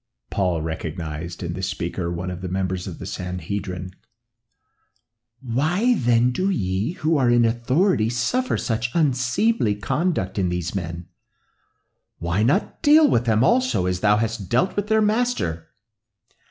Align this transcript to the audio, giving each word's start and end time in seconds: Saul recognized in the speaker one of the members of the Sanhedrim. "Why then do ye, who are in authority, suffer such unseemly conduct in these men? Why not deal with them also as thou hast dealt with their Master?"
Saul 0.33 0.63
recognized 0.63 1.43
in 1.43 1.53
the 1.53 1.61
speaker 1.61 2.11
one 2.11 2.31
of 2.31 2.41
the 2.41 2.49
members 2.49 2.87
of 2.87 2.97
the 2.97 3.05
Sanhedrim. 3.05 3.91
"Why 5.41 5.93
then 5.93 6.31
do 6.31 6.49
ye, 6.49 6.93
who 6.93 7.17
are 7.17 7.29
in 7.29 7.45
authority, 7.45 8.09
suffer 8.09 8.57
such 8.57 8.89
unseemly 8.95 9.75
conduct 9.75 10.39
in 10.39 10.49
these 10.49 10.73
men? 10.73 11.07
Why 12.17 12.41
not 12.41 12.81
deal 12.81 13.07
with 13.07 13.25
them 13.25 13.43
also 13.43 13.85
as 13.85 13.99
thou 13.99 14.17
hast 14.17 14.49
dealt 14.49 14.75
with 14.75 14.87
their 14.87 15.03
Master?" 15.03 15.67